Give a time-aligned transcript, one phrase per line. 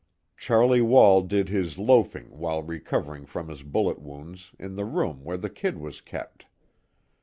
[0.35, 5.37] Charlie Wall did his loafing while recovering from his bullet wounds, in the room where
[5.37, 6.47] the "Kid" was kept.